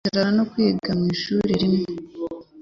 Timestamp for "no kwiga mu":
0.37-1.05